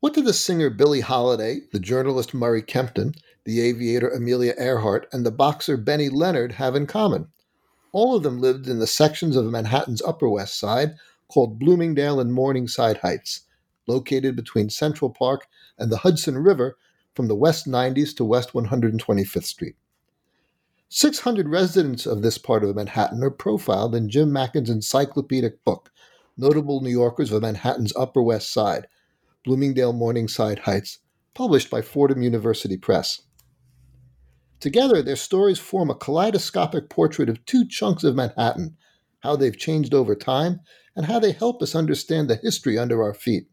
[0.00, 5.26] What do the singer Billie Holiday, the journalist Murray Kempton, the aviator Amelia Earhart, and
[5.26, 7.28] the boxer Benny Leonard have in common?
[7.92, 10.94] All of them lived in the sections of Manhattan's Upper West Side
[11.28, 13.42] called Bloomingdale and Morningside Heights,
[13.86, 15.46] located between Central Park
[15.78, 16.78] and the Hudson River
[17.14, 19.76] from the West 90s to West 125th Street.
[20.88, 25.92] 600 residents of this part of Manhattan are profiled in Jim Mackin's encyclopedic book,
[26.38, 28.86] Notable New Yorkers of Manhattan's Upper West Side,
[29.44, 30.98] Bloomingdale Morningside Heights,
[31.34, 33.22] published by Fordham University Press.
[34.60, 38.76] Together, their stories form a kaleidoscopic portrait of two chunks of Manhattan,
[39.20, 40.60] how they've changed over time,
[40.94, 43.44] and how they help us understand the history under our feet.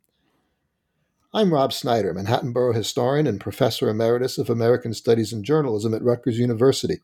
[1.33, 6.03] I'm Rob Snyder, Manhattan Borough historian and professor emeritus of American Studies and Journalism at
[6.03, 7.01] Rutgers University.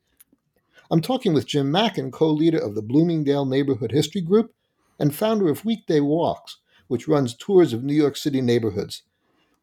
[0.92, 4.54] I'm talking with Jim Mackin, co leader of the Bloomingdale Neighborhood History Group
[5.00, 9.04] and founder of Weekday Walks, which runs tours of New York City neighborhoods.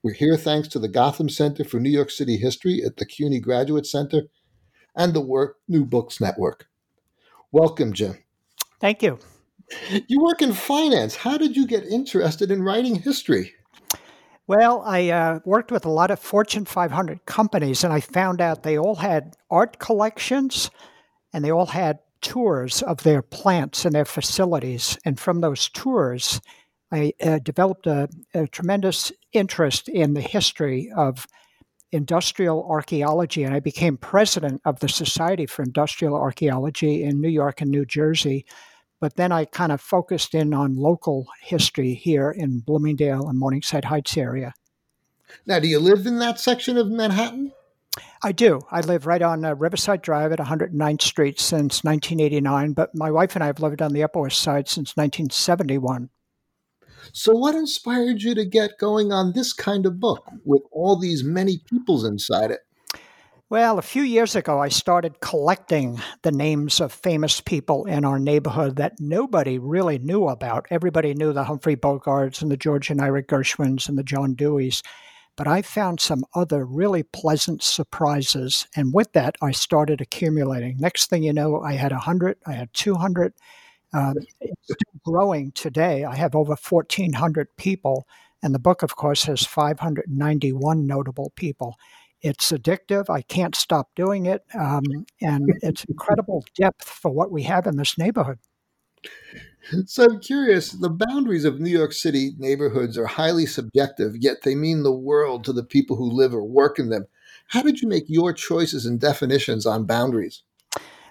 [0.02, 3.40] We're here thanks to the Gotham Center for New York City History at the CUNY
[3.40, 4.22] Graduate Center
[4.96, 6.68] and the Work New Books Network.
[7.52, 8.18] Welcome, Jim.
[8.80, 9.18] Thank you.
[9.90, 11.16] You work in finance.
[11.16, 13.52] How did you get interested in writing history?
[14.46, 18.62] Well, I uh, worked with a lot of Fortune 500 companies, and I found out
[18.62, 20.70] they all had art collections
[21.32, 24.98] and they all had tours of their plants and their facilities.
[25.04, 26.40] And from those tours,
[26.92, 31.26] I uh, developed a, a, tremendous interest in the history of
[31.92, 37.60] industrial archaeology, and I became president of the Society for Industrial Archaeology in New York
[37.60, 38.44] and New Jersey.
[39.00, 43.86] But then I kind of focused in on local history here in Bloomingdale and Morningside
[43.86, 44.52] Heights area.
[45.46, 47.52] Now, do you live in that section of Manhattan?
[48.22, 48.60] I do.
[48.70, 53.34] I live right on uh, Riverside Drive at 109th Street since 1989, but my wife
[53.34, 56.10] and I have lived on the Upper West Side since 1971.
[57.12, 61.24] So, what inspired you to get going on this kind of book with all these
[61.24, 62.60] many peoples inside it?
[63.50, 68.20] Well, a few years ago, I started collecting the names of famous people in our
[68.20, 70.66] neighborhood that nobody really knew about.
[70.70, 74.82] Everybody knew the Humphrey Bogarts and the George and Ira Gershwins and the John Deweys.
[75.36, 78.68] But I found some other really pleasant surprises.
[78.76, 80.76] And with that, I started accumulating.
[80.78, 83.32] Next thing you know, I had 100, I had 200,
[83.92, 84.74] um, it's
[85.04, 86.04] growing today.
[86.04, 88.06] I have over 1,400 people,
[88.42, 91.76] and the book, of course, has 591 notable people.
[92.22, 93.08] It's addictive.
[93.08, 94.44] I can't stop doing it.
[94.54, 94.82] Um,
[95.22, 98.38] and it's incredible depth for what we have in this neighborhood.
[99.86, 104.54] So I'm curious the boundaries of New York City neighborhoods are highly subjective, yet they
[104.54, 107.06] mean the world to the people who live or work in them.
[107.46, 110.42] How did you make your choices and definitions on boundaries?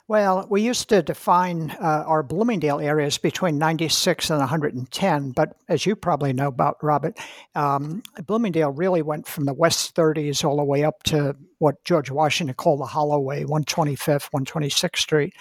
[0.09, 5.85] Well, we used to define uh, our Bloomingdale areas between 96 and 110, but as
[5.85, 7.15] you probably know about Robert,
[7.53, 12.09] um, Bloomingdale really went from the West 30s all the way up to what George
[12.09, 15.35] Washington called the Holloway, 125th, 126th Street,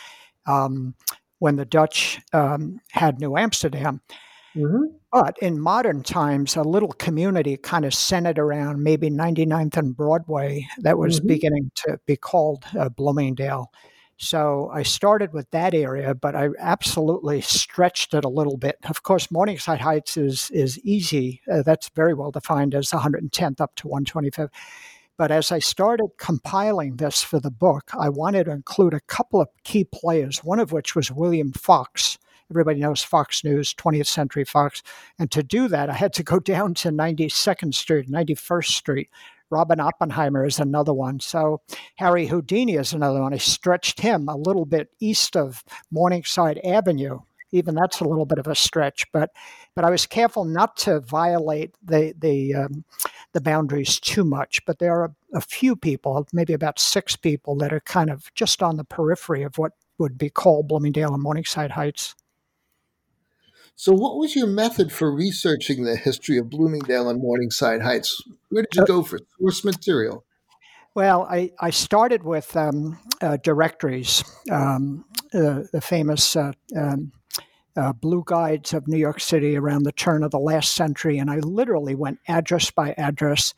[0.44, 0.94] um,
[1.38, 4.02] when the Dutch um, had New Amsterdam.
[4.54, 4.82] Mm-hmm.
[5.10, 10.68] But in modern times, a little community kind of centered around maybe 99th and Broadway
[10.80, 11.28] that was mm-hmm.
[11.28, 13.72] beginning to be called uh, Bloomingdale.
[14.20, 18.76] So I started with that area, but I absolutely stretched it a little bit.
[18.88, 21.40] Of course, Morningside Heights is is easy.
[21.50, 24.50] Uh, that's very well defined as 110th up to 125th.
[25.16, 29.40] But as I started compiling this for the book, I wanted to include a couple
[29.40, 32.18] of key players, one of which was William Fox.
[32.50, 34.82] Everybody knows Fox News, 20th Century Fox.
[35.18, 39.10] And to do that, I had to go down to 92nd Street, 91st Street,
[39.50, 41.20] Robert Oppenheimer is another one.
[41.20, 41.60] So
[41.96, 43.32] Harry Houdini is another one.
[43.32, 47.20] I stretched him a little bit east of Morningside Avenue.
[47.50, 49.30] Even that's a little bit of a stretch, but
[49.74, 52.84] but I was careful not to violate the the um,
[53.32, 54.62] the boundaries too much.
[54.66, 58.62] But there are a few people, maybe about six people, that are kind of just
[58.62, 62.14] on the periphery of what would be called Bloomingdale and Morningside Heights.
[63.80, 68.20] So, what was your method for researching the history of Bloomingdale and Morningside Heights?
[68.48, 70.24] Where did you uh, go for source material?
[70.96, 77.12] Well, I, I started with um, uh, directories, um, uh, the famous uh, um,
[77.76, 81.30] uh, blue guides of New York City around the turn of the last century, and
[81.30, 83.54] I literally went address by address.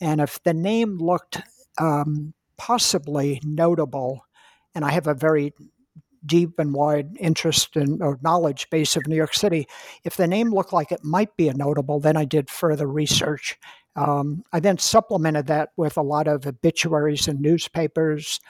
[0.00, 1.42] And if the name looked
[1.78, 4.26] um, possibly notable,
[4.74, 5.54] and I have a very
[6.26, 9.66] deep and wide interest in or knowledge base of New York City,
[10.04, 13.58] if the name looked like it might be a notable, then I did further research.
[13.96, 18.40] Um, I then supplemented that with a lot of obituaries and newspapers,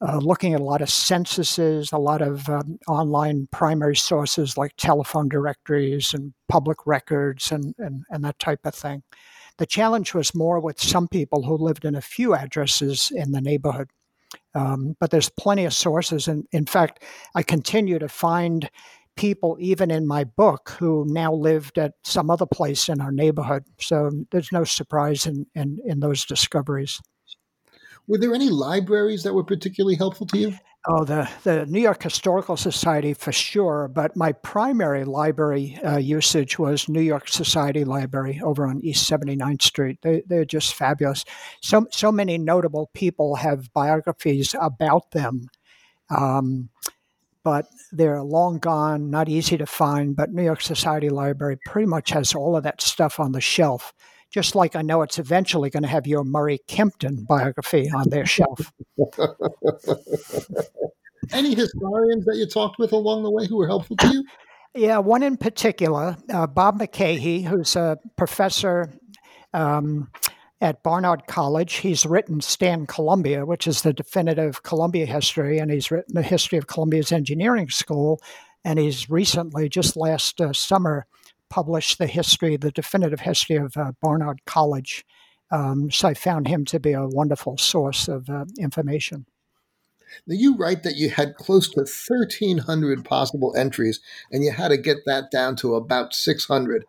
[0.00, 4.72] uh, looking at a lot of censuses, a lot of um, online primary sources like
[4.76, 9.02] telephone directories and public records and, and, and that type of thing.
[9.58, 13.40] The challenge was more with some people who lived in a few addresses in the
[13.40, 13.90] neighborhood.
[14.54, 16.28] Um, but there's plenty of sources.
[16.28, 17.02] And in fact,
[17.34, 18.68] I continue to find
[19.16, 23.64] people, even in my book, who now lived at some other place in our neighborhood.
[23.80, 27.00] So there's no surprise in, in, in those discoveries.
[28.06, 30.54] Were there any libraries that were particularly helpful to you?
[30.90, 36.58] Oh, the, the New York Historical Society for sure, but my primary library uh, usage
[36.58, 39.98] was New York Society Library over on East 79th Street.
[40.00, 41.26] They, they're just fabulous.
[41.60, 45.48] So, so many notable people have biographies about them,
[46.08, 46.70] um,
[47.44, 50.16] but they're long gone, not easy to find.
[50.16, 53.92] But New York Society Library pretty much has all of that stuff on the shelf
[54.30, 58.26] just like I know it's eventually going to have your Murray Kempton biography on their
[58.26, 58.72] shelf.
[61.32, 64.24] Any historians that you talked with along the way who were helpful to you?
[64.74, 68.92] Yeah, one in particular, uh, Bob McCaughey, who's a professor
[69.52, 70.10] um,
[70.60, 71.76] at Barnard College.
[71.76, 76.58] He's written Stand, Columbia, which is the definitive Columbia history, and he's written the history
[76.58, 78.20] of Columbia's engineering school.
[78.64, 81.06] And he's recently, just last uh, summer,
[81.50, 85.04] published the history, the definitive history of uh, Barnard College.
[85.50, 89.26] Um, so I found him to be a wonderful source of uh, information.
[90.26, 94.00] Now, you write that you had close to 1,300 possible entries
[94.32, 96.84] and you had to get that down to about 600.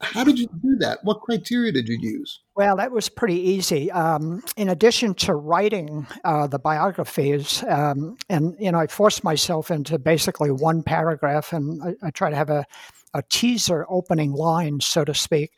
[0.00, 0.98] How did you do that?
[1.02, 2.40] What criteria did you use?
[2.56, 3.90] Well, that was pretty easy.
[3.92, 9.70] Um, in addition to writing uh, the biographies, um, and you know, I forced myself
[9.70, 12.66] into basically one paragraph, and I, I try to have a
[13.14, 15.52] a teaser opening line, so to speak.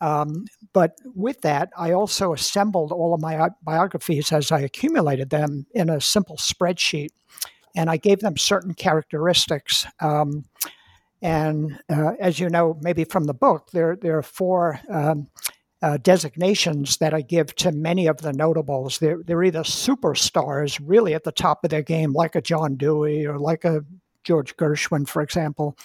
[0.00, 5.66] Um, but with that, I also assembled all of my biographies as I accumulated them
[5.74, 7.10] in a simple spreadsheet,
[7.74, 9.86] and I gave them certain characteristics.
[10.00, 10.44] Um,
[11.22, 14.80] and uh, as you know, maybe from the book, there there are four.
[14.90, 15.28] Um,
[15.82, 18.98] uh, designations that I give to many of the notables.
[18.98, 23.26] They're, they're either superstars, really at the top of their game, like a John Dewey
[23.26, 23.84] or like a
[24.24, 25.76] George Gershwin, for example,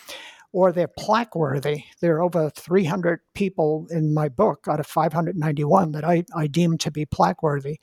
[0.53, 1.83] or they're plaque worthy.
[2.01, 6.77] There are over 300 people in my book out of 591 that I, I deem
[6.80, 7.80] to be plaque worthy.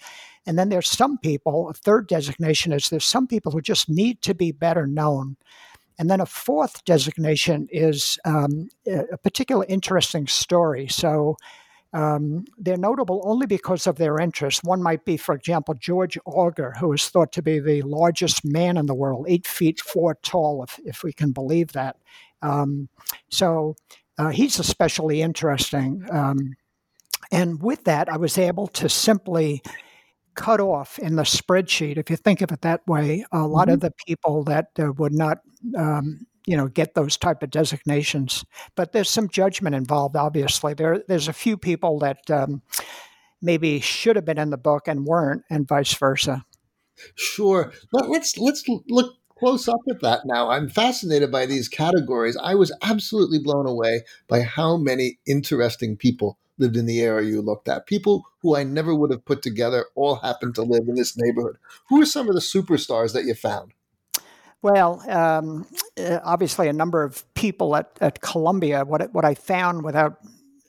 [0.47, 4.21] And then there's some people, a third designation is there's some people who just need
[4.23, 5.37] to be better known.
[5.99, 10.87] And then a fourth designation is um, a particular interesting story.
[10.89, 11.37] So
[11.93, 14.65] um, they're notable only because of their interest.
[14.65, 18.77] One might be, for example, George Auger, who is thought to be the largest man
[18.77, 21.97] in the world, eight feet four tall, if, if we can believe that.
[22.43, 22.89] Um,
[23.31, 23.77] so
[24.19, 26.05] uh, he's especially interesting.
[26.11, 26.55] Um,
[27.31, 29.63] and with that, I was able to simply
[30.35, 33.75] cut off in the spreadsheet, if you think of it that way, a lot mm-hmm.
[33.75, 35.39] of the people that uh, would not,
[35.77, 38.43] um, you know, get those type of designations.
[38.75, 40.17] But there's some judgment involved.
[40.17, 42.63] Obviously, there there's a few people that um,
[43.43, 46.47] maybe should have been in the book and weren't, and vice versa.
[47.17, 47.71] Sure.
[47.93, 50.49] Let, let's let's look close up at that now.
[50.49, 52.39] I'm fascinated by these categories.
[52.43, 57.43] I was absolutely blown away by how many interesting people lived in the area you
[57.43, 57.87] looked at.
[57.87, 61.59] People who I never would have put together all happened to live in this neighborhood.
[61.91, 63.75] Who are some of the superstars that you found?
[64.61, 65.67] Well, um,
[65.99, 68.85] uh, obviously, a number of people at, at Columbia.
[68.85, 70.19] What what I found without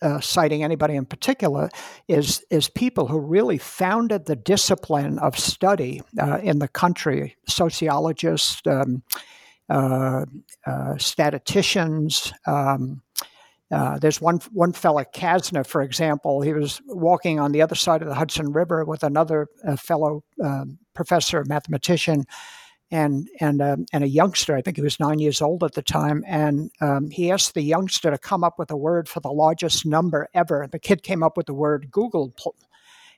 [0.01, 1.69] uh, citing anybody in particular,
[2.07, 8.61] is is people who really founded the discipline of study uh, in the country, sociologists,
[8.65, 9.03] um,
[9.69, 10.25] uh,
[10.65, 12.31] uh statisticians.
[12.47, 13.01] Um,
[13.71, 16.41] uh, there's one one fellow, Kasner, for example.
[16.41, 20.79] He was walking on the other side of the Hudson River with another fellow um,
[20.93, 22.25] professor, mathematician,
[22.91, 24.55] and and um, and a youngster.
[24.55, 27.61] I think he was nine years old at the time, and um, he asked the
[27.61, 30.67] youngster to come up with a word for the largest number ever.
[30.71, 32.33] The kid came up with the word googol,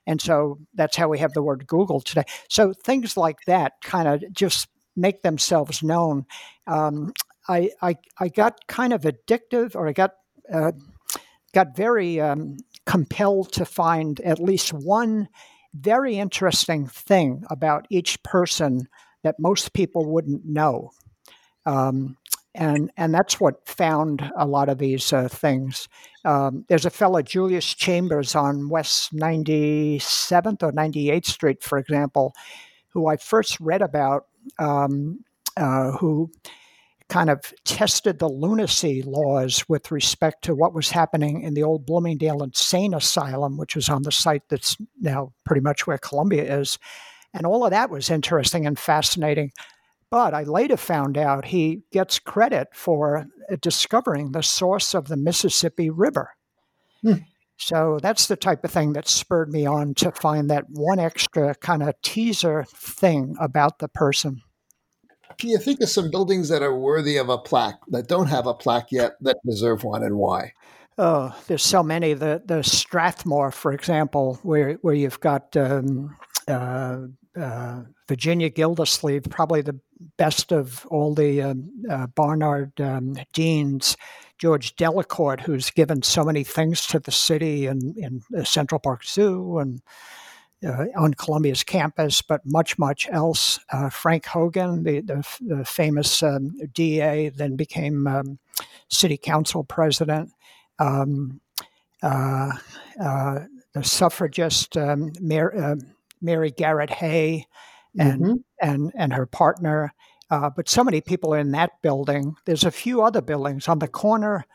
[0.05, 2.23] and so that's how we have the word Google today.
[2.49, 6.25] So things like that kind of just make themselves known.
[6.67, 7.13] Um,
[7.47, 10.15] I, I I got kind of addictive, or I got
[10.51, 10.73] uh,
[11.53, 15.27] got very um, compelled to find at least one
[15.73, 18.87] very interesting thing about each person
[19.23, 20.91] that most people wouldn't know.
[21.65, 22.17] Um,
[22.53, 25.87] and and that's what found a lot of these uh, things.
[26.25, 32.33] Um, there's a fellow Julius Chambers on West 97th or 98th Street, for example,
[32.89, 34.25] who I first read about,
[34.59, 35.23] um,
[35.55, 36.29] uh, who
[37.07, 41.85] kind of tested the lunacy laws with respect to what was happening in the old
[41.85, 46.79] Bloomingdale Insane Asylum, which was on the site that's now pretty much where Columbia is.
[47.33, 49.51] And all of that was interesting and fascinating.
[50.09, 53.27] But I later found out he gets credit for
[53.61, 56.31] discovering the source of the Mississippi River.
[57.01, 57.19] Hmm.
[57.57, 61.55] So that's the type of thing that spurred me on to find that one extra
[61.55, 64.41] kind of teaser thing about the person.
[65.37, 68.47] Can you think of some buildings that are worthy of a plaque that don't have
[68.47, 70.53] a plaque yet that deserve one and why?
[70.97, 72.13] Oh, there's so many.
[72.13, 76.97] The the Strathmore, for example, where where you've got um, uh,
[77.39, 79.79] uh, Virginia Gildersleeve, probably the
[80.17, 83.97] best of all the um, uh, Barnard um, deans.
[84.37, 89.59] George Delacorte, who's given so many things to the city and in Central Park Zoo
[89.59, 89.83] and
[90.65, 93.59] uh, on Columbia's campus, but much, much else.
[93.71, 98.39] Uh, Frank Hogan, the, the, the famous um, DA, then became um,
[98.89, 100.31] city council president.
[100.79, 101.39] Um,
[102.01, 102.51] uh,
[103.73, 105.75] the suffragist um, uh,
[106.21, 107.45] Mary, Garrett Hay
[107.97, 108.33] and, mm-hmm.
[108.61, 109.93] and, and her partner.
[110.29, 112.35] Uh, but so many people are in that building.
[112.45, 114.45] There's a few other buildings on the corner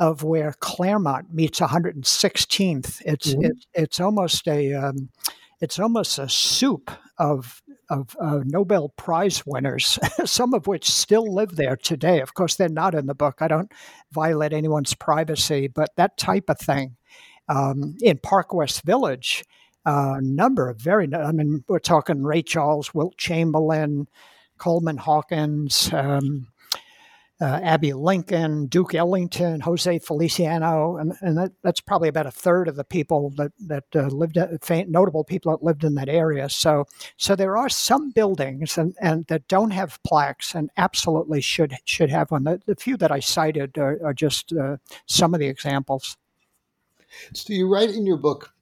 [0.00, 3.02] of where Claremont meets 116th.
[3.04, 3.44] It's mm-hmm.
[3.44, 5.10] it, it's almost a um,
[5.60, 11.56] it's almost a soup of of uh, Nobel Prize winners, some of which still live
[11.56, 12.20] there today.
[12.20, 13.36] Of course, they're not in the book.
[13.40, 13.70] I don't
[14.12, 16.96] violate anyone's privacy, but that type of thing
[17.48, 19.44] um, in Park West Village,
[19.84, 21.12] a number of very.
[21.14, 24.08] I mean, we're talking Ray Charles, Wilt Chamberlain,
[24.58, 25.92] Coleman Hawkins.
[25.92, 26.48] Um,
[27.40, 32.68] uh, Abbey Lincoln, Duke Ellington, Jose Feliciano, and, and that, that's probably about a third
[32.68, 34.36] of the people that that uh, lived,
[34.88, 36.50] notable people that lived in that area.
[36.50, 36.84] So,
[37.16, 42.10] so there are some buildings and, and that don't have plaques and absolutely should should
[42.10, 42.44] have one.
[42.44, 46.18] The, the few that I cited are, are just uh, some of the examples.
[47.32, 48.52] So you write in your book.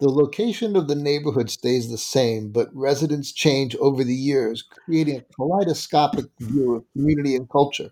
[0.00, 5.18] The location of the neighborhood stays the same, but residents change over the years, creating
[5.18, 7.90] a kaleidoscopic view of community and culture.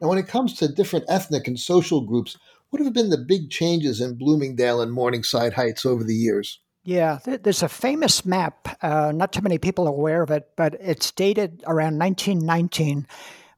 [0.00, 2.36] Now, when it comes to different ethnic and social groups,
[2.70, 6.60] what have been the big changes in Bloomingdale and Morningside Heights over the years?
[6.84, 8.68] Yeah, there's a famous map.
[8.82, 13.06] Uh, not too many people are aware of it, but it's dated around 1919,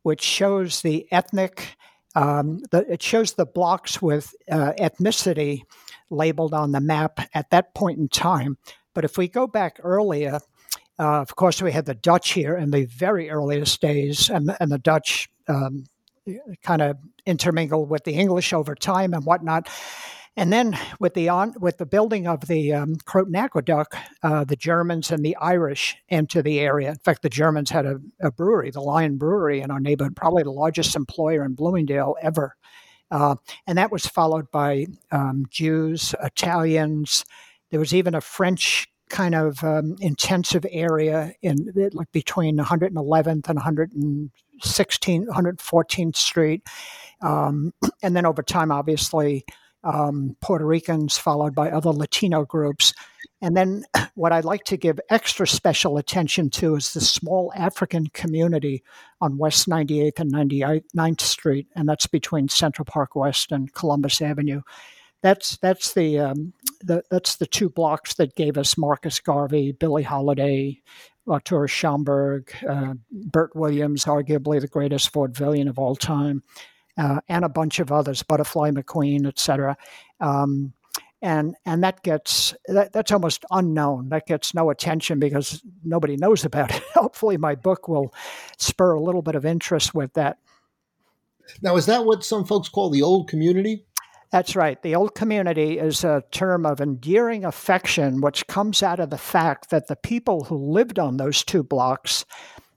[0.03, 1.77] which shows the ethnic.
[2.15, 5.63] Um, the, it shows the blocks with uh, ethnicity
[6.11, 8.59] labeled on the map at that point in time.
[8.95, 10.41] But if we go back earlier,
[10.99, 14.71] uh, of course, we had the Dutch here in the very earliest days, and, and
[14.71, 15.85] the Dutch um,
[16.63, 19.69] kind of intermingled with the English over time and whatnot.
[20.37, 24.57] And then with the on with the building of the um, Croton Aqueduct, uh, the
[24.57, 26.91] Germans and the Irish enter the area.
[26.91, 30.43] In fact, the Germans had a, a, brewery, the Lion Brewery, in our neighborhood, probably
[30.43, 32.57] the largest employer in Bloomingdale ever.
[33.11, 33.37] Uh,
[33.67, 37.25] and that was followed by um, Jews, Italians.
[37.71, 43.57] There was even a French kind of um, intensive area in like between 111th and
[43.57, 43.93] 100
[44.63, 46.63] 116, 114th Street.
[47.23, 49.45] Um, and then over time, obviously,
[49.85, 52.93] um, Puerto Ricans, followed by other Latino groups.
[53.43, 58.09] And then what I'd like to give extra special attention to is the small African
[58.09, 58.83] community
[59.21, 64.63] on West 98th and 99th Street, and that's between Central Park West and Columbus Avenue.
[65.23, 70.03] That's that's the, um, the that's the two blocks that gave us Marcus Garvey, Billie
[70.03, 70.81] Holiday,
[71.29, 76.43] Artur Schomburg, uh, Bert Williams, arguably the greatest vaudevillian of all time,
[76.97, 79.77] uh, and a bunch of others, Butterfly McQueen, etc.
[80.21, 80.73] Um,
[81.23, 84.09] and and that gets that, that's almost unknown.
[84.09, 86.83] That gets no attention because nobody knows about it.
[86.95, 88.15] Hopefully, my book will
[88.59, 90.39] spur a little bit of interest with that.
[91.63, 93.85] Now, is that what some folks call the old community?
[94.31, 94.81] That's right.
[94.81, 99.71] The old community is a term of endearing affection, which comes out of the fact
[99.71, 102.25] that the people who lived on those two blocks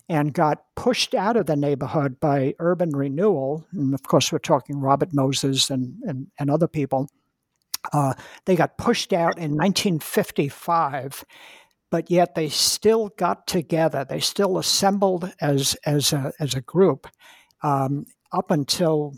[0.09, 4.79] and got pushed out of the neighborhood by urban renewal, and of course, we're talking
[4.79, 7.07] Robert Moses and, and, and other people,
[7.91, 8.13] uh,
[8.45, 11.25] they got pushed out in 1955
[11.93, 14.03] but yet they still got together.
[14.03, 17.05] They still assembled as as a, as a group
[17.61, 19.13] um, up until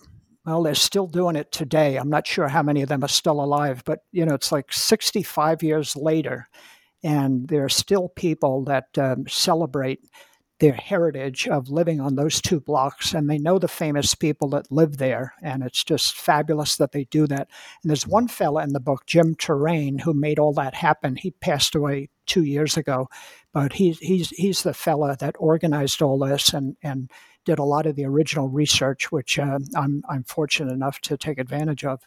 [0.45, 1.95] well, they're still doing it today.
[1.95, 4.73] I'm not sure how many of them are still alive, but you know, it's like
[4.73, 6.49] 65 years later,
[7.01, 10.01] and there are still people that um, celebrate
[10.59, 14.71] their heritage of living on those two blocks and they know the famous people that
[14.71, 17.49] live there and it's just fabulous that they do that.
[17.83, 21.17] And there's one fella in the book jim Torain who made all that happen.
[21.17, 23.09] He passed away two years ago
[23.55, 27.09] but he's he's he's the fella that organized all this and and
[27.45, 31.39] did a lot of the original research which uh, i'm i'm fortunate enough to take
[31.39, 32.01] advantage of.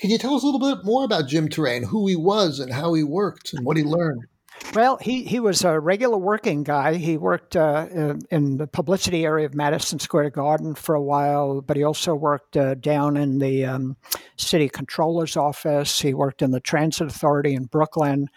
[0.00, 2.72] Can you tell us a little bit more about jim Torain who he was and
[2.72, 4.26] how he worked and what he learned
[4.74, 6.94] well, he, he was a regular working guy.
[6.94, 7.86] He worked uh,
[8.30, 12.56] in the publicity area of Madison Square Garden for a while, but he also worked
[12.56, 13.96] uh, down in the um,
[14.36, 16.00] city controller's office.
[16.00, 18.28] He worked in the transit authority in Brooklyn.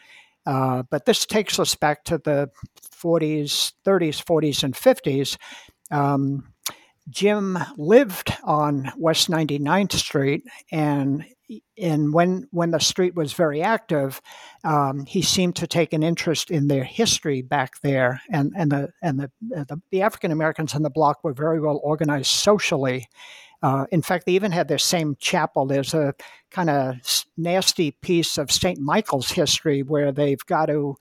[0.45, 2.49] Uh, but this takes us back to the
[2.81, 5.37] 40s, 30s, 40s, and 50s.
[5.91, 6.53] Um,
[7.09, 11.25] Jim lived on West 99th Street, and
[11.77, 14.19] and when when the street was very active,
[14.63, 18.89] um, he seemed to take an interest in their history back there, and and the
[19.03, 23.07] and the the, the African Americans in the block were very well organized socially.
[23.61, 25.65] Uh, in fact, they even had their same chapel.
[25.65, 26.13] There's a
[26.51, 26.97] kind of
[27.37, 28.79] nasty piece of St.
[28.79, 30.95] Michael's history where they've got to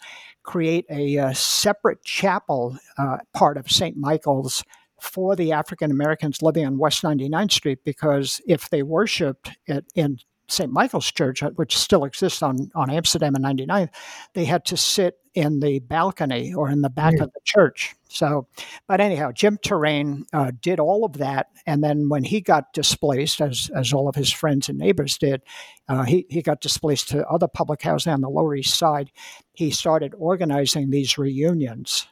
[0.44, 3.96] create a, a separate chapel uh, part of St.
[3.96, 4.62] Michael's
[5.04, 10.18] for the African Americans living on West 99th Street because if they worshiped it in
[10.48, 10.70] St.
[10.70, 13.90] Michael's Church, uh, which still exists on, on Amsterdam and 99th,
[14.34, 17.22] they had to sit in the balcony or in the back mm.
[17.22, 17.94] of the church.
[18.08, 18.46] So,
[18.86, 21.48] but anyhow, Jim Torain uh, did all of that.
[21.66, 25.42] And then when he got displaced, as, as all of his friends and neighbors did,
[25.88, 29.10] uh, he, he got displaced to other public housing on the Lower East Side.
[29.54, 32.06] He started organizing these reunions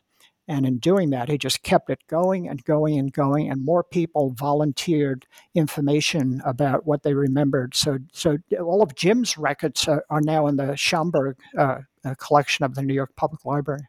[0.49, 3.85] and in doing that, he just kept it going and going and going, and more
[3.85, 7.75] people volunteered information about what they remembered.
[7.77, 12.65] So, so all of Jim's records are, are now in the Schomburg uh, uh, collection
[12.65, 13.83] of the New York Public Library.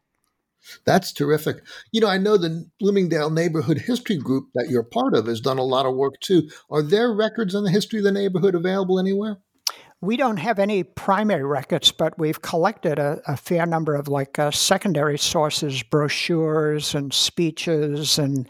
[0.85, 1.57] That's terrific.
[1.91, 5.57] You know, I know the Bloomingdale Neighborhood History Group that you're part of has done
[5.57, 6.49] a lot of work too.
[6.69, 9.39] Are there records on the history of the neighborhood available anywhere?
[10.03, 14.37] We don't have any primary records, but we've collected a, a fair number of like
[14.37, 18.45] uh, secondary sources, brochures and speeches and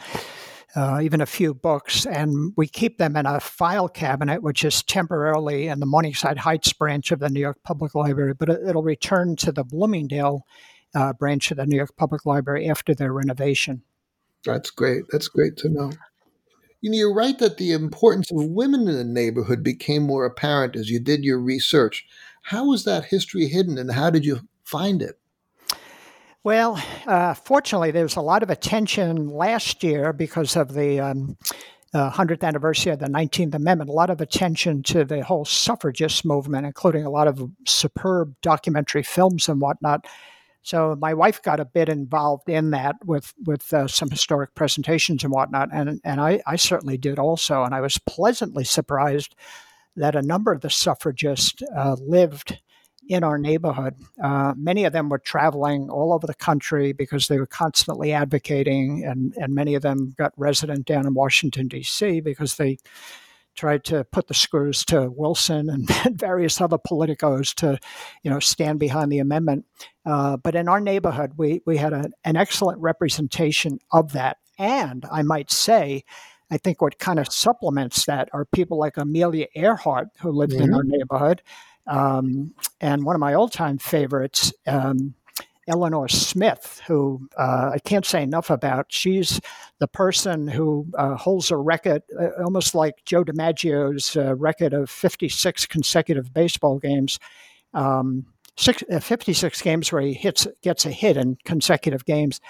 [0.75, 4.81] uh, even a few books, and we keep them in a file cabinet, which is
[4.81, 8.81] temporarily in the Morningside Heights branch of the New York Public Library, but it, will
[8.81, 10.47] return to the Bloomingdale
[10.95, 13.83] uh, branch of the New York Public Library after their renovation.
[14.43, 15.03] That's great.
[15.11, 15.91] That's great to know.
[16.83, 20.75] You know, you're right that the importance of women in the neighborhood became more apparent
[20.75, 22.05] as you did your research.
[22.41, 25.17] How was that history hidden, and how did you find it?
[26.43, 31.37] Well, uh, fortunately, there was a lot of attention last year because of the um,
[31.93, 36.25] uh, 100th anniversary of the 19th Amendment, a lot of attention to the whole suffragist
[36.25, 40.05] movement, including a lot of superb documentary films and whatnot.
[40.63, 45.23] So my wife got a bit involved in that with with uh, some historic presentations
[45.23, 49.35] and whatnot, and and I, I certainly did also, and I was pleasantly surprised
[49.95, 52.59] that a number of the suffragists uh, lived
[53.09, 53.95] in our neighborhood.
[54.23, 59.03] Uh, many of them were traveling all over the country because they were constantly advocating,
[59.03, 62.21] and and many of them got resident down in Washington D.C.
[62.21, 62.77] because they
[63.55, 65.87] tried to put the screws to Wilson and
[66.19, 67.77] various other politicos to,
[68.23, 69.65] you know, stand behind the amendment.
[70.05, 75.05] Uh, but in our neighborhood, we we had a, an excellent representation of that, and
[75.11, 76.03] I might say.
[76.51, 80.65] I think what kind of supplements that are people like Amelia Earhart, who lived mm-hmm.
[80.65, 81.41] in our neighborhood,
[81.87, 85.15] um, and one of my old time favorites, um,
[85.67, 88.87] Elinor Smith, who uh, I can't say enough about.
[88.89, 89.39] She's
[89.79, 94.89] the person who uh, holds a record, uh, almost like Joe DiMaggio's uh, record of
[94.89, 97.19] 56 consecutive baseball games.
[97.73, 98.25] Um,
[98.57, 102.41] six, uh, 56 games where he hits gets a hit in consecutive games.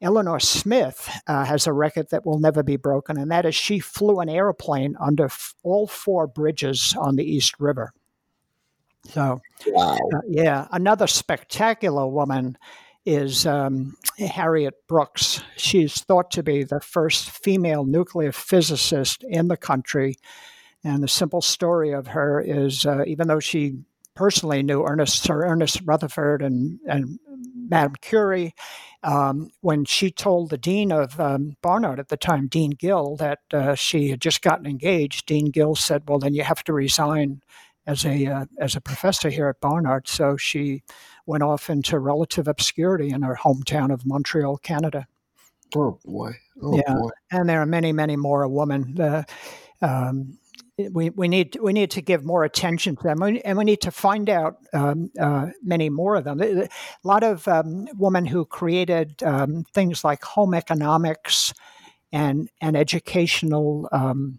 [0.00, 3.80] Elinor Smith uh, has a record that will never be broken, and that is she
[3.80, 7.92] flew an airplane under f- all four bridges on the East River.
[9.06, 9.94] So, wow.
[9.94, 12.58] uh, yeah, another spectacular woman
[13.06, 15.42] is um, Harriet Brooks.
[15.56, 20.16] She's thought to be the first female nuclear physicist in the country.
[20.84, 23.78] And the simple story of her is uh, even though she
[24.14, 27.18] personally knew Ernest, Sir Ernest Rutherford and, and
[27.54, 28.54] Madame Curie,
[29.02, 33.38] um, when she told the dean of um, Barnard at the time, Dean Gill, that
[33.52, 37.40] uh, she had just gotten engaged, Dean Gill said, Well, then you have to resign
[37.88, 40.06] as a uh, as a professor here at Barnard.
[40.06, 40.82] So she
[41.26, 45.08] went off into relative obscurity in her hometown of Montreal, Canada.
[45.74, 46.34] Oh boy!
[46.62, 47.08] Oh yeah, boy.
[47.32, 49.00] and there are many, many more women.
[49.00, 49.22] Uh,
[49.82, 50.38] um,
[50.76, 53.90] we, we need we need to give more attention to them, and we need to
[53.90, 56.40] find out um, uh, many more of them.
[56.40, 56.68] A
[57.02, 61.52] lot of um, women who created um, things like home economics
[62.12, 64.38] and and educational um,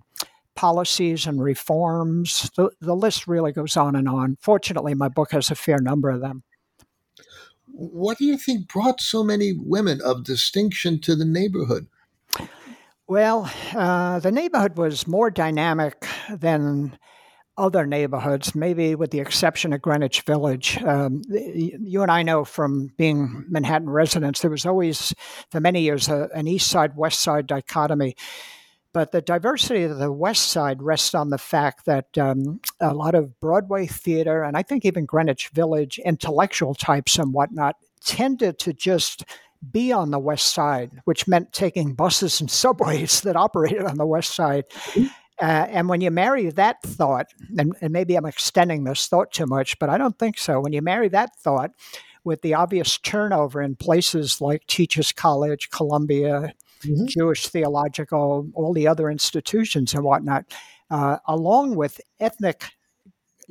[0.60, 2.52] policies and reforms.
[2.58, 4.38] The, the list really goes on and on.
[4.42, 6.44] Fortunately, my book has a fair number of them.
[7.68, 11.88] What do you think brought so many women of distinction to the neighborhood?
[13.08, 17.00] Well, uh, the neighborhood was more dynamic than
[17.58, 20.78] other neighborhoods, maybe with the exception of Greenwich Village.
[20.84, 25.16] Um, you and I know from being Manhattan residents, there was always,
[25.52, 28.18] for many years, a, an east side west side dichotomy.
[28.92, 33.14] But the diversity of the West Side rests on the fact that um, a lot
[33.14, 38.74] of Broadway theater, and I think even Greenwich Village intellectual types and whatnot, tended to
[38.74, 39.26] just
[39.72, 44.06] be on the west side, which meant taking buses and subways that operated on the
[44.06, 44.68] west side.
[44.70, 45.06] Mm-hmm.
[45.42, 49.46] Uh, and when you marry that thought, and, and, maybe I'm extending this thought too
[49.46, 50.60] much, but I don't think so.
[50.60, 51.72] When you marry that thought
[52.26, 57.06] with the obvious turnover in places like Teachers College, Columbia, mm-hmm.
[57.08, 60.46] Jewish Theological, all the other institutions and whatnot,
[60.90, 62.72] uh, along with ethnic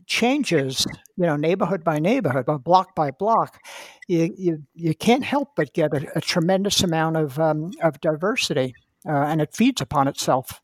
[0.07, 0.87] changes,
[1.17, 3.61] you know, neighborhood by neighborhood, but block by block,
[4.07, 8.75] you, you, you can't help but get a, a tremendous amount of, um, of diversity,
[9.07, 10.61] uh, and it feeds upon itself.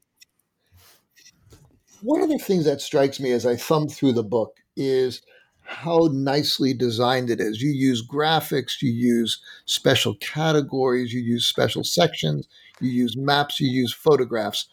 [2.03, 5.23] One of the things that strikes me as I thumb through the book is
[5.65, 7.61] how nicely designed it is.
[7.61, 12.47] You use graphics, you use special categories, you use special sections,
[12.81, 14.69] you use maps, you use photographs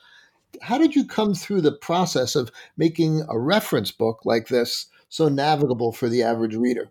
[0.62, 5.30] how did you come through the process of making a reference book like this so
[5.30, 6.89] navigable for the average reader?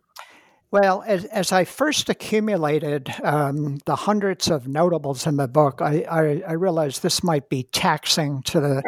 [0.72, 6.04] Well, as, as I first accumulated um, the hundreds of notables in the book, I,
[6.08, 8.82] I, I, realized this might be taxing to the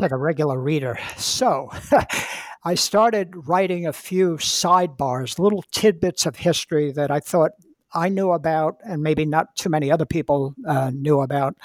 [0.00, 0.96] to the regular reader.
[1.16, 1.70] So
[2.64, 7.50] I started writing a few sidebars, little tidbits of history that I thought
[7.92, 11.56] I knew about, and maybe not too many other people uh, knew about.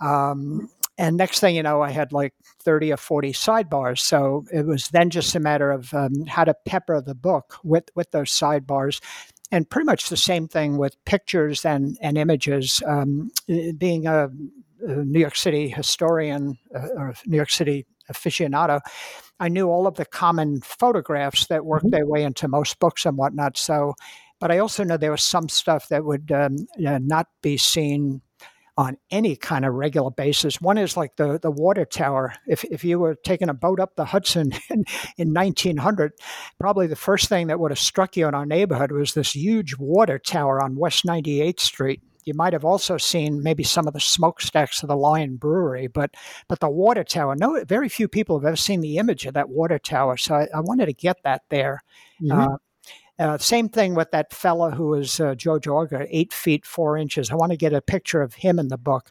[0.00, 4.00] Um, and next thing you know, I had like 30 or 40 sidebars.
[4.00, 7.84] So it was then just a matter of um, how to pepper the book with,
[7.94, 9.00] with those sidebars.
[9.52, 12.82] And pretty much the same thing with pictures and, and images.
[12.84, 13.30] Um,
[13.78, 14.28] being a, a,
[15.04, 18.80] New York City historian uh, or New York City aficionado,
[19.40, 21.92] I knew all of the common photographs that worked mm-hmm.
[21.92, 23.56] their way into most books and whatnot.
[23.56, 23.94] So,
[24.40, 28.20] but I also know there was some stuff that would um, not be seen
[28.78, 30.60] on any kind of regular basis.
[30.60, 32.34] One is like the, the water tower.
[32.46, 34.84] If, if you were taking a boat up the Hudson in,
[35.18, 36.12] in 1900,
[36.60, 39.76] probably the first thing that would have struck you in our neighborhood was this huge
[39.76, 42.00] water tower on West 98th Street.
[42.24, 46.14] You might have also seen maybe some of the smokestacks of the Lion Brewery, but
[46.46, 47.34] but the water tower.
[47.34, 50.18] No, very few people have ever seen the image of that water tower.
[50.18, 51.82] So I, I wanted to get that there.
[52.22, 52.38] Mm-hmm.
[52.38, 52.56] Uh,
[53.18, 57.30] uh, same thing with that fellow who was uh, George Auger, eight feet four inches.
[57.30, 59.10] I want to get a picture of him in the book.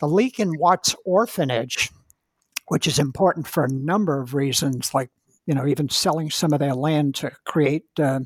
[0.00, 1.90] The Leake and Watts Orphanage,
[2.68, 5.10] which is important for a number of reasons, like
[5.48, 8.20] you know, even selling some of their land to create uh,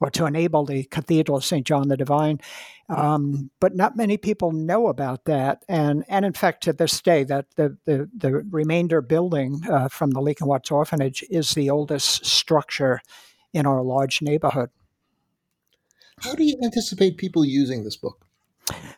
[0.00, 1.66] or to enable the Cathedral of St.
[1.66, 2.40] John the Divine.
[2.88, 5.64] Um, but not many people know about that.
[5.68, 10.12] And, and in fact, to this day, that the, the, the remainder building uh, from
[10.12, 13.02] the Leake and Watts Orphanage is the oldest structure
[13.52, 14.70] in our large neighborhood.
[16.18, 18.26] How do you anticipate people using this book?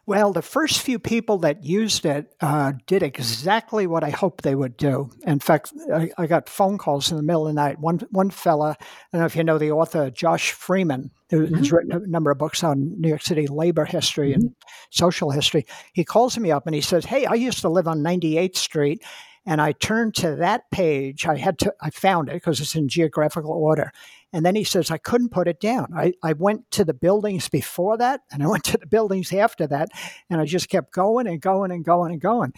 [0.06, 4.54] Well, the first few people that used it uh, did exactly what I hoped they
[4.54, 5.10] would do.
[5.26, 7.80] In fact, I, I, got phone calls in the middle of the night.
[7.80, 11.74] One one fella, I don't know if you know the author Josh Freeman, who's mm-hmm.
[11.74, 14.42] written a number of books on New York City labor history mm-hmm.
[14.42, 14.54] and
[14.90, 15.64] social history.
[15.94, 19.02] He calls me up and he says, "Hey, I used to live on 98th Street."
[19.46, 21.26] And I turned to that page.
[21.26, 23.92] I had to, I found it because it's in geographical order.
[24.32, 25.92] And then he says, I couldn't put it down.
[25.94, 29.66] I, I went to the buildings before that and I went to the buildings after
[29.68, 29.90] that.
[30.30, 32.52] And I just kept going and going and going and going.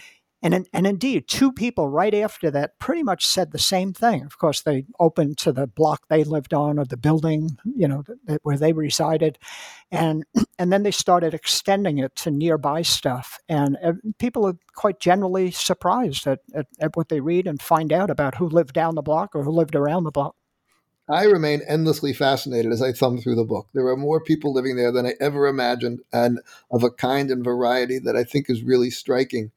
[0.54, 4.22] And, and indeed, two people right after that pretty much said the same thing.
[4.22, 8.04] Of course, they opened to the block they lived on or the building, you know,
[8.42, 9.38] where they resided,
[9.90, 10.24] and
[10.58, 13.40] and then they started extending it to nearby stuff.
[13.48, 17.92] And uh, people are quite generally surprised at, at, at what they read and find
[17.92, 20.36] out about who lived down the block or who lived around the block.
[21.08, 23.68] I remain endlessly fascinated as I thumb through the book.
[23.74, 27.44] There are more people living there than I ever imagined, and of a kind and
[27.44, 29.50] variety that I think is really striking.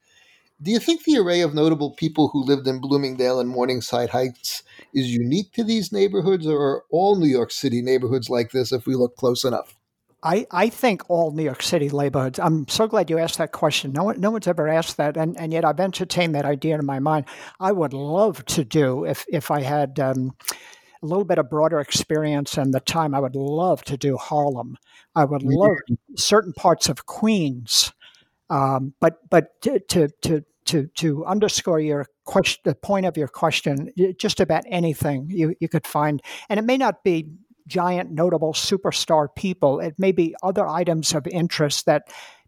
[0.62, 4.64] Do you think the array of notable people who lived in Bloomingdale and Morningside Heights
[4.94, 8.86] is unique to these neighborhoods, or are all New York City neighborhoods like this if
[8.86, 9.78] we look close enough?
[10.22, 12.40] I, I think all New York City neighborhoods.
[12.40, 13.94] I'm so glad you asked that question.
[13.94, 16.86] No one, no one's ever asked that, and, and yet I've entertained that idea in
[16.86, 17.26] my mind.
[17.60, 20.36] I would love to do if if I had um,
[21.02, 23.16] a little bit of broader experience and the time.
[23.16, 24.76] I would love to do Harlem.
[25.16, 25.78] I would love
[26.18, 27.94] certain parts of Queens,
[28.50, 33.28] um, but but to, to to to to underscore your question, the point of your
[33.28, 37.32] question, just about anything you you could find, and it may not be
[37.68, 39.80] giant, notable superstar people.
[39.80, 42.04] It may be other items of interest that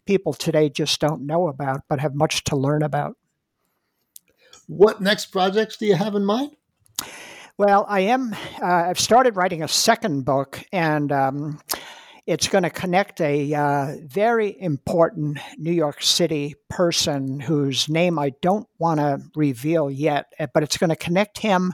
[0.05, 3.15] people today just don't know about, but have much to learn about.
[4.67, 6.55] What next projects do you have in mind?
[7.57, 8.33] Well, I am.
[8.61, 11.59] Uh, I've started writing a second book, and um,
[12.31, 18.31] it's going to connect a uh, very important New York City person whose name I
[18.41, 21.73] don't want to reveal yet, but it's going to connect him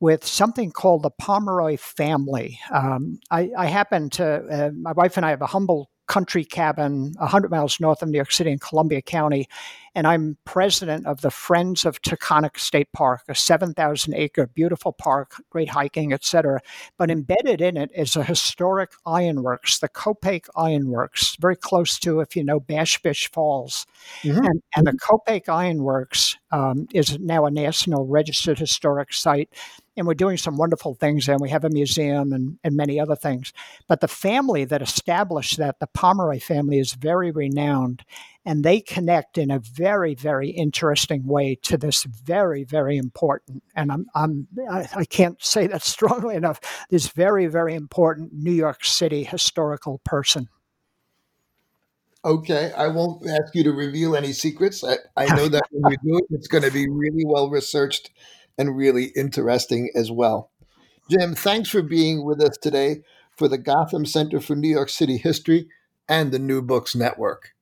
[0.00, 2.58] with something called the Pomeroy family.
[2.72, 7.14] Um, I, I, happen to, uh, my wife and I have a humble country cabin
[7.18, 9.48] 100 miles north of New York City in Columbia County.
[9.96, 15.34] And I'm president of the Friends of Taconic State Park, a 7,000 acre beautiful park,
[15.50, 16.60] great hiking, etc.
[16.98, 22.34] But embedded in it is a historic ironworks, the Copake Ironworks, very close to, if
[22.34, 23.86] you know, Bash Bish Falls.
[24.22, 24.44] Mm-hmm.
[24.44, 29.48] And, and, the Copake Ironworks um, is now a National Registered Historic Site
[29.96, 31.34] and we're doing some wonderful things there.
[31.34, 33.52] and we have a museum and, and many other things
[33.88, 38.04] but the family that established that the pomeroy family is very renowned
[38.44, 43.90] and they connect in a very very interesting way to this very very important and
[43.92, 49.24] i'm, I'm I, can't say that strongly enough this very very important new york city
[49.24, 50.48] historical person
[52.24, 54.82] Okay, I won't ask you to reveal any secrets.
[54.82, 58.12] I, I know that when you do it, it's going to be really well researched
[58.58, 60.50] and really interesting as well.
[61.10, 63.02] Jim, thanks for being with us today
[63.36, 65.68] for the Gotham Center for New York City History
[66.08, 67.54] and the New Books Network.